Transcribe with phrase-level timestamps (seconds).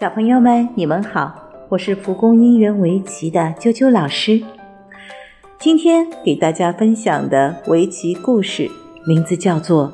[0.00, 4.42] 小朋友们，你们好，我是蒲公英园围棋的啾啾老师。
[5.58, 8.70] 今天给大家分享的围棋故事
[9.06, 9.92] 名字叫做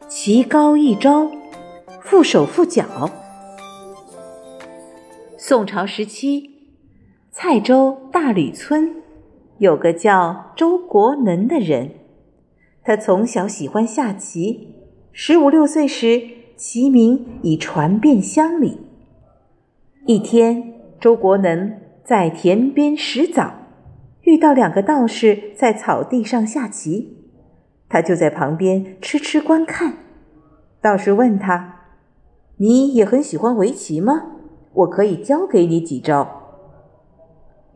[0.06, 1.30] 《棋高一招，
[2.04, 2.84] 缚手缚脚》。
[5.38, 6.50] 宋朝时期，
[7.30, 8.96] 蔡州大吕村
[9.56, 11.92] 有个叫周国能的人，
[12.84, 14.74] 他从小喜欢下棋，
[15.10, 16.20] 十五六岁时，
[16.54, 18.76] 棋名已传遍乡里。
[20.04, 23.52] 一天，周国能在田边拾枣，
[24.22, 27.18] 遇到两个道士在草地上下棋，
[27.88, 29.98] 他就在旁边痴痴观看。
[30.80, 31.82] 道士问他
[32.58, 34.32] ：“你也很喜欢围棋吗？
[34.72, 36.40] 我可以教给你几招。”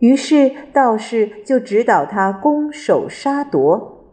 [0.01, 4.05] 于是道士就指导他攻守杀夺、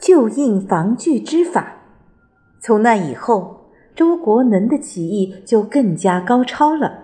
[0.00, 1.76] 就应防拒之法。
[2.58, 7.03] 从那以后，周国能的棋艺就更加高超了。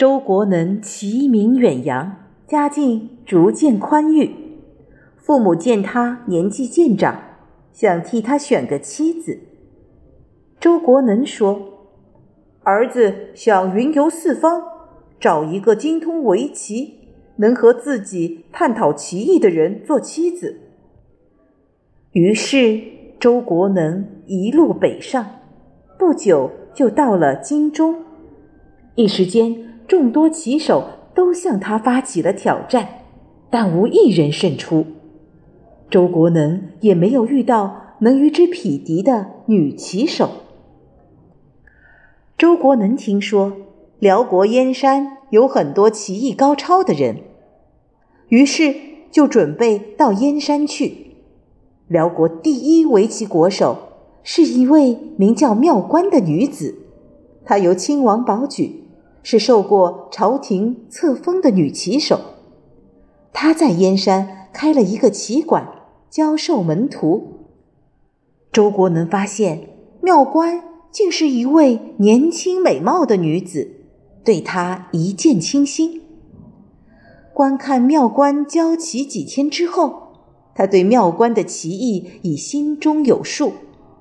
[0.00, 4.34] 周国能其名远扬，家境逐渐宽裕。
[5.18, 7.20] 父母见他年纪渐长，
[7.74, 9.38] 想替他选个妻子。
[10.58, 11.60] 周国能说
[12.64, 14.62] ：“儿子想云游四方，
[15.20, 20.60] 找一个精通围棋、能和自己探讨棋艺的人做妻子。”
[22.12, 22.80] 于是，
[23.18, 25.26] 周国能一路北上，
[25.98, 27.96] 不久就到了京中。
[28.94, 29.68] 一时间。
[29.90, 30.84] 众多棋手
[31.16, 33.00] 都向他发起了挑战，
[33.50, 34.86] 但无一人胜出。
[35.90, 40.30] 周国能也没有遇到能与之匹敌的女棋手。
[42.38, 43.52] 周国能听说
[43.98, 47.16] 辽国燕山有很多棋艺高超的人，
[48.28, 48.72] 于是
[49.10, 51.16] 就准备到燕山去。
[51.88, 53.76] 辽国第一围棋国手
[54.22, 56.76] 是一位名叫妙观的女子，
[57.44, 58.79] 她由亲王保举。
[59.22, 62.20] 是受过朝廷册封的女棋手，
[63.32, 65.68] 她在燕山开了一个棋馆，
[66.08, 67.46] 教授门徒。
[68.50, 69.68] 周国能发现
[70.00, 73.70] 妙观竟是一位年轻美貌的女子，
[74.24, 76.02] 对她一见倾心。
[77.34, 80.14] 观看妙观教棋几天之后，
[80.54, 83.52] 他对妙观的棋艺已心中有数，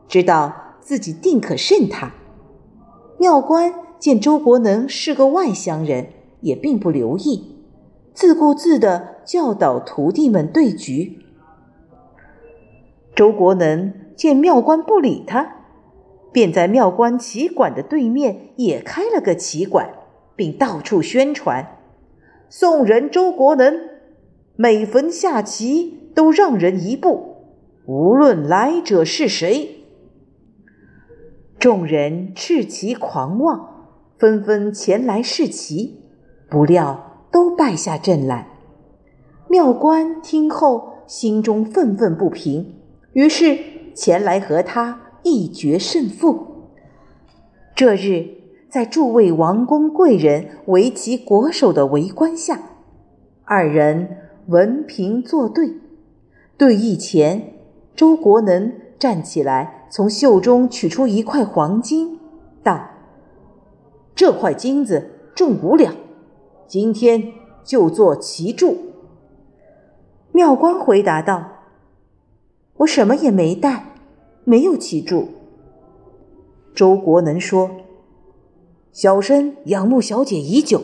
[0.08, 2.12] 知道自己定可胜她。
[3.20, 3.74] 妙观。
[4.00, 6.08] 见周国能是个外乡人，
[6.42, 7.56] 也并不留意，
[8.14, 11.20] 自顾自地教导徒弟们对局。
[13.14, 15.58] 周国能见庙观不理他，
[16.32, 19.90] 便在庙观棋馆的对面也开了个棋馆，
[20.38, 21.78] 并到处宣传
[22.48, 23.78] ：“宋人周国能，
[24.56, 27.36] 每逢下棋都让人一步，
[27.86, 29.84] 无论来者是谁。”
[31.60, 33.79] 众人斥其狂妄。
[34.20, 36.02] 纷纷前来试棋，
[36.50, 38.50] 不料都败下阵来。
[39.48, 42.76] 妙观听后，心中愤愤不平，
[43.14, 43.58] 于是
[43.96, 46.46] 前来和他一决胜负。
[47.74, 48.26] 这日，
[48.70, 52.60] 在诸位王公贵人围棋国手的围观下，
[53.46, 55.76] 二人文凭作对。
[56.58, 57.54] 对弈前，
[57.96, 62.20] 周国能站起来，从袖中取出一块黄金，
[62.62, 62.99] 道。
[64.20, 65.96] 这块金子重五两，
[66.68, 67.32] 今天
[67.64, 68.76] 就做旗柱。
[70.34, 71.52] 妙光回答道
[72.80, 73.96] ：“我什么也没带，
[74.44, 75.30] 没有旗柱。”
[76.76, 77.72] 周国能说
[78.92, 80.82] ：“小生仰慕小姐已久，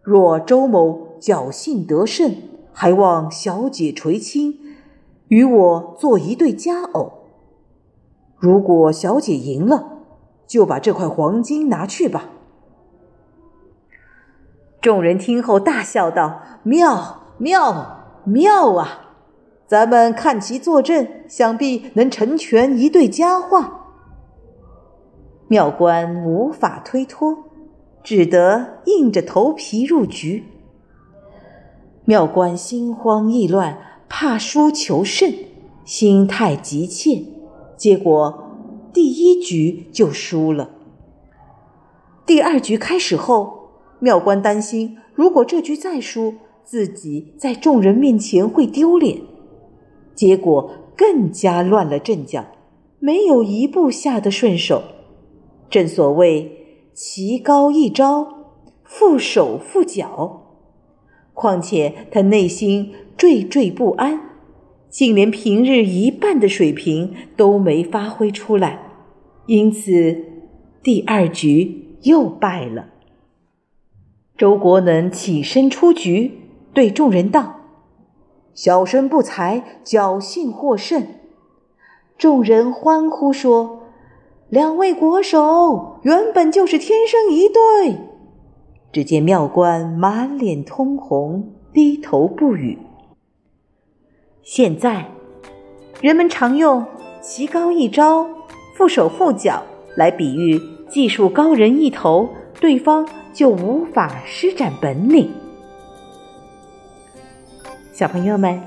[0.00, 2.34] 若周某侥幸得胜，
[2.72, 4.58] 还望小姐垂青，
[5.26, 7.12] 与我做一对佳偶。
[8.38, 9.98] 如果小姐赢了，
[10.46, 12.30] 就把这块黄金拿去吧。”
[14.80, 19.16] 众人听后大笑道：“妙妙妙啊！
[19.66, 23.88] 咱们看棋坐阵，想必能成全一对佳话。”
[25.48, 27.36] 妙官无法推脱，
[28.04, 30.44] 只得硬着头皮入局。
[32.04, 33.78] 妙官心慌意乱，
[34.08, 35.34] 怕输求胜，
[35.84, 37.24] 心态急切，
[37.76, 38.52] 结果
[38.92, 40.70] 第一局就输了。
[42.24, 43.57] 第二局开始后。
[44.00, 46.34] 妙观担心，如果这局再输，
[46.64, 49.18] 自己在众人面前会丢脸，
[50.14, 52.44] 结果更加乱了阵脚，
[52.98, 54.82] 没有一步下得顺手。
[55.70, 58.26] 正所谓“棋高一招，
[58.84, 60.42] 负手负脚”，
[61.34, 64.20] 况且他内心惴惴不安，
[64.88, 68.92] 竟连平日一半的水平都没发挥出来，
[69.46, 70.24] 因此
[70.82, 72.88] 第二局又败了。
[74.38, 76.40] 周国能起身出局，
[76.72, 77.56] 对众人道
[78.54, 81.04] ：“小生不才，侥幸获胜。”
[82.16, 83.80] 众人欢呼说
[84.48, 87.98] ：“两位国手原本就是天生一对。”
[88.92, 92.78] 只见妙观满脸通红，低头不语。
[94.44, 95.10] 现在，
[96.00, 96.86] 人们常用
[97.20, 98.24] “棋高一招，
[98.76, 99.64] 缚手缚脚”
[99.96, 102.28] 来比喻技术高人一头，
[102.60, 103.06] 对方
[103.38, 105.32] 就无法施展本领。
[107.92, 108.60] 小朋友们，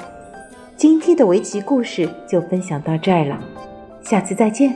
[0.78, 3.38] 今天的围棋故事就分享到这儿了，
[4.02, 4.74] 下次再见。